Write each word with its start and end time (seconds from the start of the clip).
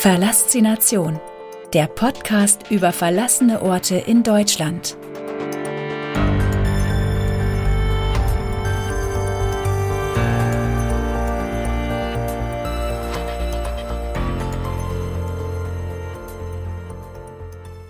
Verlassination, 0.00 1.20
der 1.74 1.86
Podcast 1.86 2.70
über 2.70 2.90
verlassene 2.90 3.60
Orte 3.60 3.96
in 3.96 4.22
Deutschland. 4.22 4.96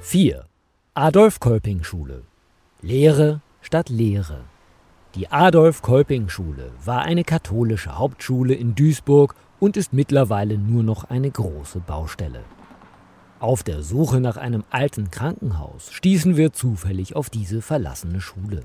Vier. 0.00 0.46
Adolf-Kolping-Schule. 0.94 2.22
Lehre 2.80 3.42
statt 3.60 3.90
Lehre. 3.90 4.44
Die 5.14 5.30
Adolf-Kolping-Schule 5.30 6.72
war 6.86 7.02
eine 7.02 7.24
katholische 7.24 7.98
Hauptschule 7.98 8.54
in 8.54 8.74
Duisburg 8.74 9.34
und 9.60 9.76
ist 9.76 9.92
mittlerweile 9.92 10.58
nur 10.58 10.82
noch 10.82 11.04
eine 11.04 11.30
große 11.30 11.80
Baustelle. 11.80 12.44
Auf 13.40 13.62
der 13.62 13.82
Suche 13.82 14.20
nach 14.20 14.36
einem 14.36 14.64
alten 14.70 15.10
Krankenhaus 15.10 15.92
stießen 15.92 16.36
wir 16.36 16.52
zufällig 16.52 17.14
auf 17.14 17.30
diese 17.30 17.62
verlassene 17.62 18.20
Schule. 18.20 18.64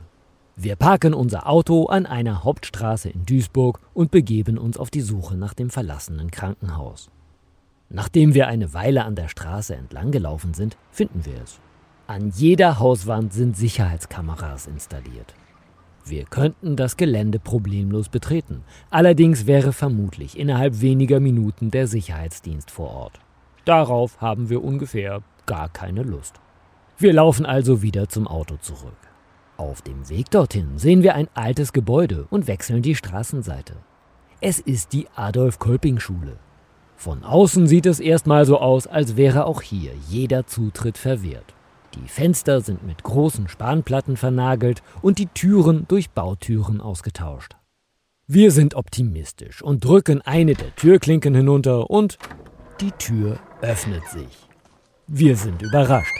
Wir 0.56 0.76
parken 0.76 1.14
unser 1.14 1.48
Auto 1.48 1.88
an 1.88 2.06
einer 2.06 2.44
Hauptstraße 2.44 3.10
in 3.10 3.26
Duisburg 3.26 3.80
und 3.94 4.12
begeben 4.12 4.58
uns 4.58 4.78
auf 4.78 4.90
die 4.90 5.02
Suche 5.02 5.36
nach 5.36 5.54
dem 5.54 5.70
verlassenen 5.70 6.32
Krankenhaus. 6.32 7.10
Nachdem 7.90 8.34
wir 8.34 8.48
eine 8.48 8.74
Weile 8.74 9.04
an 9.04 9.16
der 9.16 9.30
Straße 9.30 9.76
entlang 9.76 10.12
gelaufen 10.12 10.54
sind, 10.54 10.78
finden 10.92 11.26
wir 11.26 11.42
es. 11.44 11.60
An 12.08 12.32
jeder 12.36 12.80
Hauswand 12.80 13.34
sind 13.34 13.56
Sicherheitskameras 13.56 14.68
installiert. 14.68 15.34
Wir 16.06 16.26
könnten 16.26 16.76
das 16.76 16.98
Gelände 16.98 17.40
problemlos 17.40 18.10
betreten, 18.10 18.64
allerdings 18.90 19.48
wäre 19.48 19.72
vermutlich 19.72 20.38
innerhalb 20.38 20.82
weniger 20.82 21.20
Minuten 21.20 21.72
der 21.72 21.88
Sicherheitsdienst 21.88 22.72
vor 22.72 22.90
Ort. 22.90 23.20
Darauf 23.64 24.20
haben 24.20 24.50
wir 24.50 24.64
ungefähr 24.64 25.22
gar 25.46 25.70
keine 25.70 26.04
Lust. 26.04 26.42
Wir 26.98 27.14
laufen 27.14 27.46
also 27.46 27.82
wieder 27.82 28.10
zum 28.10 28.28
Auto 28.28 28.58
zurück. 28.58 28.98
Auf 29.56 29.82
dem 29.82 30.10
Weg 30.10 30.30
dorthin 30.32 30.78
sehen 30.78 31.04
wir 31.04 31.16
ein 31.16 31.30
altes 31.34 31.72
Gebäude 31.72 32.28
und 32.30 32.48
wechseln 32.48 32.82
die 32.82 32.96
Straßenseite. 32.96 33.76
Es 34.42 34.60
ist 34.60 34.92
die 34.92 35.08
Adolf-Kolping-Schule. 35.16 36.38
Von 36.98 37.24
außen 37.24 37.68
sieht 37.68 37.86
es 37.86 38.00
erstmal 38.00 38.46
so 38.46 38.60
aus, 38.60 38.88
als 38.88 39.16
wäre 39.16 39.46
auch 39.46 39.62
hier 39.62 39.94
jeder 40.10 40.48
Zutritt 40.48 40.98
verwehrt. 40.98 41.54
Die 41.96 42.08
Fenster 42.08 42.62
sind 42.62 42.84
mit 42.84 43.04
großen 43.04 43.48
Spanplatten 43.48 44.18
vernagelt 44.18 44.82
und 45.02 45.20
die 45.20 45.28
Türen 45.28 45.86
durch 45.88 46.10
Bautüren 46.10 46.82
ausgetauscht. 46.82 47.56
Wir 48.26 48.52
sind 48.52 48.74
optimistisch 48.74 49.62
und 49.62 49.86
drücken 49.86 50.22
eine 50.22 50.54
der 50.54 50.76
Türklinken 50.76 51.36
hinunter 51.36 51.90
und 51.90 52.18
die 52.82 52.92
Tür 52.92 53.38
öffnet 53.62 54.08
sich. 54.08 54.48
Wir 55.08 55.36
sind 55.36 55.62
überrascht. 55.62 56.16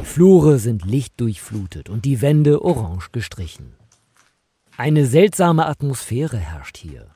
Die 0.00 0.04
Flure 0.04 0.58
sind 0.58 0.84
lichtdurchflutet 0.84 1.88
und 1.88 2.04
die 2.04 2.22
Wände 2.22 2.64
orange 2.64 3.10
gestrichen. 3.12 3.74
Eine 4.76 5.06
seltsame 5.06 5.66
Atmosphäre 5.66 6.38
herrscht 6.38 6.76
hier. 6.76 7.06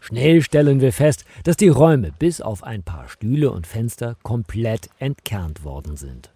Schnell 0.00 0.42
stellen 0.42 0.80
wir 0.80 0.92
fest, 0.92 1.24
dass 1.44 1.56
die 1.56 1.68
Räume 1.68 2.12
bis 2.18 2.40
auf 2.40 2.64
ein 2.64 2.82
paar 2.82 3.08
Stühle 3.08 3.50
und 3.50 3.66
Fenster 3.66 4.16
komplett 4.22 4.90
entkernt 4.98 5.64
worden 5.64 5.96
sind. 5.96 6.31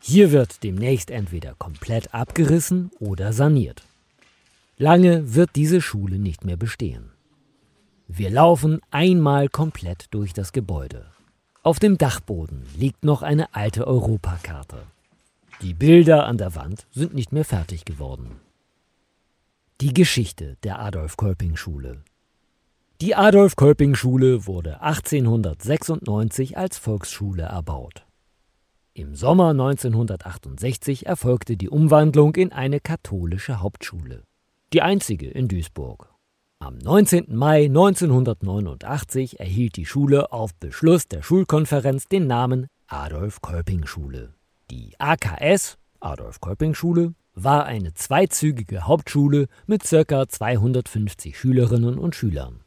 Hier 0.00 0.32
wird 0.32 0.62
demnächst 0.62 1.10
entweder 1.10 1.54
komplett 1.54 2.14
abgerissen 2.14 2.90
oder 2.98 3.32
saniert. 3.32 3.82
Lange 4.78 5.34
wird 5.34 5.50
diese 5.56 5.82
Schule 5.82 6.18
nicht 6.18 6.44
mehr 6.44 6.56
bestehen. 6.56 7.10
Wir 8.08 8.30
laufen 8.30 8.80
einmal 8.90 9.48
komplett 9.48 10.06
durch 10.10 10.32
das 10.32 10.52
Gebäude. 10.52 11.06
Auf 11.62 11.78
dem 11.78 11.98
Dachboden 11.98 12.64
liegt 12.74 13.04
noch 13.04 13.22
eine 13.22 13.54
alte 13.54 13.86
Europakarte. 13.86 14.78
Die 15.60 15.74
Bilder 15.74 16.26
an 16.26 16.38
der 16.38 16.54
Wand 16.54 16.86
sind 16.90 17.14
nicht 17.14 17.32
mehr 17.32 17.44
fertig 17.44 17.84
geworden. 17.84 18.40
Die 19.82 19.92
Geschichte 19.92 20.56
der 20.62 20.78
Adolf-Kolping-Schule. 20.80 22.02
Die 23.02 23.14
Adolf-Kolping-Schule 23.14 24.46
wurde 24.46 24.80
1896 24.80 26.56
als 26.56 26.78
Volksschule 26.78 27.42
erbaut. 27.42 28.06
Im 29.00 29.14
Sommer 29.14 29.48
1968 29.52 31.06
erfolgte 31.06 31.56
die 31.56 31.70
Umwandlung 31.70 32.36
in 32.36 32.52
eine 32.52 32.80
katholische 32.80 33.60
Hauptschule, 33.60 34.24
die 34.74 34.82
einzige 34.82 35.30
in 35.30 35.48
Duisburg. 35.48 36.10
Am 36.58 36.76
19. 36.76 37.34
Mai 37.34 37.64
1989 37.64 39.40
erhielt 39.40 39.76
die 39.76 39.86
Schule 39.86 40.32
auf 40.32 40.54
Beschluss 40.54 41.08
der 41.08 41.22
Schulkonferenz 41.22 42.08
den 42.08 42.26
Namen 42.26 42.66
Adolf-Kolping-Schule. 42.88 44.34
Die 44.70 44.92
AKS, 44.98 45.78
Adolf-Kolping-Schule, 46.00 47.14
war 47.32 47.64
eine 47.64 47.94
zweizügige 47.94 48.86
Hauptschule 48.86 49.46
mit 49.66 49.82
ca. 49.84 50.28
250 50.28 51.38
Schülerinnen 51.38 51.98
und 51.98 52.14
Schülern. 52.14 52.64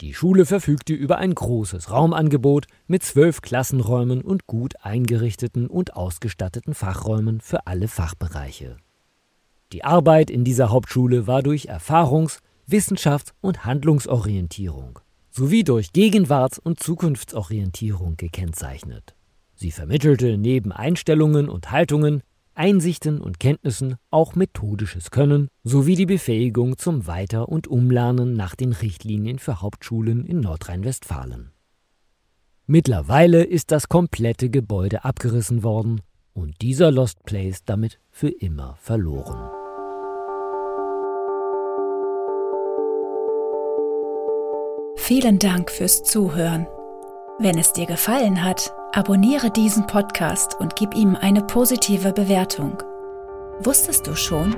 Die 0.00 0.14
Schule 0.14 0.46
verfügte 0.46 0.94
über 0.94 1.18
ein 1.18 1.34
großes 1.34 1.90
Raumangebot 1.90 2.66
mit 2.86 3.02
zwölf 3.02 3.42
Klassenräumen 3.42 4.22
und 4.22 4.46
gut 4.46 4.74
eingerichteten 4.82 5.66
und 5.66 5.96
ausgestatteten 5.96 6.74
Fachräumen 6.74 7.40
für 7.40 7.66
alle 7.66 7.88
Fachbereiche. 7.88 8.76
Die 9.72 9.82
Arbeit 9.84 10.30
in 10.30 10.44
dieser 10.44 10.70
Hauptschule 10.70 11.26
war 11.26 11.42
durch 11.42 11.68
Erfahrungs-, 11.68 12.38
Wissenschafts- 12.68 13.32
und 13.40 13.64
Handlungsorientierung 13.64 15.00
sowie 15.30 15.62
durch 15.62 15.92
Gegenwarts- 15.92 16.58
und 16.58 16.80
Zukunftsorientierung 16.80 18.16
gekennzeichnet. 18.16 19.14
Sie 19.54 19.70
vermittelte 19.70 20.38
neben 20.38 20.72
Einstellungen 20.72 21.48
und 21.48 21.70
Haltungen 21.70 22.22
Einsichten 22.58 23.20
und 23.20 23.38
Kenntnissen 23.38 23.96
auch 24.10 24.34
methodisches 24.34 25.10
Können 25.10 25.48
sowie 25.62 25.94
die 25.94 26.06
Befähigung 26.06 26.76
zum 26.76 27.06
Weiter- 27.06 27.48
und 27.48 27.68
Umlernen 27.68 28.34
nach 28.34 28.56
den 28.56 28.72
Richtlinien 28.72 29.38
für 29.38 29.62
Hauptschulen 29.62 30.26
in 30.26 30.40
Nordrhein-Westfalen. 30.40 31.52
Mittlerweile 32.66 33.44
ist 33.44 33.70
das 33.70 33.88
komplette 33.88 34.50
Gebäude 34.50 35.04
abgerissen 35.04 35.62
worden 35.62 36.00
und 36.34 36.60
dieser 36.60 36.90
Lost 36.90 37.22
Place 37.24 37.64
damit 37.64 38.00
für 38.10 38.28
immer 38.28 38.76
verloren. 38.76 39.50
Vielen 44.96 45.38
Dank 45.38 45.70
fürs 45.70 46.02
Zuhören. 46.02 46.66
Wenn 47.38 47.56
es 47.56 47.72
dir 47.72 47.86
gefallen 47.86 48.44
hat, 48.44 48.74
abonniere 48.92 49.50
diesen 49.50 49.86
Podcast 49.86 50.56
und 50.58 50.74
gib 50.76 50.94
ihm 50.94 51.16
eine 51.16 51.42
positive 51.42 52.12
Bewertung. 52.12 52.82
Wusstest 53.60 54.06
du 54.06 54.14
schon? 54.14 54.56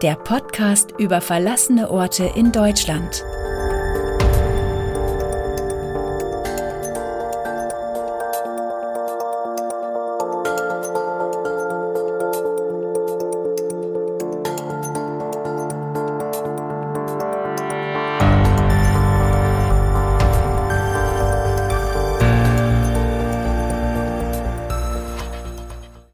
der 0.01 0.15
Podcast 0.15 0.91
über 0.99 1.21
verlassene 1.21 1.89
Orte 1.89 2.29
in 2.35 2.51
Deutschland. 2.51 3.23